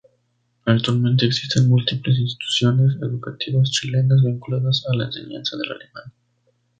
Actualmente 0.65 1.27
existen 1.27 1.67
múltiples 1.69 2.17
instituciones 2.17 2.95
educativas 3.03 3.69
chilenas 3.69 4.23
vinculadas 4.23 4.83
a 4.91 4.95
la 4.95 5.05
enseñanza 5.05 5.55
del 5.57 5.73
alemán. 5.73 6.11